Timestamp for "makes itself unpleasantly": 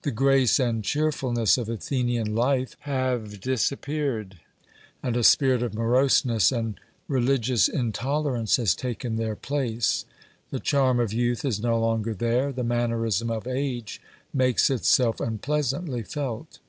14.32-16.02